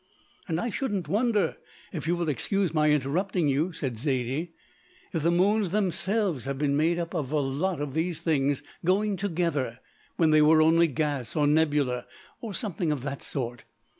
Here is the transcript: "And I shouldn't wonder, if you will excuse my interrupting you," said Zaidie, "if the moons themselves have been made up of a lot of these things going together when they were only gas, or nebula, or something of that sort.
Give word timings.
"And 0.47 0.59
I 0.59 0.71
shouldn't 0.71 1.07
wonder, 1.07 1.57
if 1.93 2.07
you 2.07 2.15
will 2.15 2.27
excuse 2.27 2.73
my 2.73 2.89
interrupting 2.89 3.47
you," 3.47 3.71
said 3.71 3.99
Zaidie, 3.99 4.53
"if 5.13 5.21
the 5.21 5.29
moons 5.29 5.69
themselves 5.69 6.45
have 6.45 6.57
been 6.57 6.75
made 6.75 6.97
up 6.97 7.13
of 7.13 7.31
a 7.31 7.37
lot 7.39 7.79
of 7.79 7.93
these 7.93 8.19
things 8.19 8.63
going 8.83 9.15
together 9.15 9.77
when 10.17 10.31
they 10.31 10.41
were 10.41 10.59
only 10.59 10.87
gas, 10.87 11.35
or 11.35 11.45
nebula, 11.45 12.07
or 12.41 12.55
something 12.55 12.91
of 12.91 13.03
that 13.03 13.21
sort. 13.21 13.63